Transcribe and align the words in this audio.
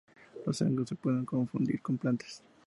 Los 0.47 0.59
hongos 0.63 0.89
se 0.89 0.95
pueden 0.95 1.25
confundir 1.27 1.79
con 1.79 1.99
plantas. 1.99 2.41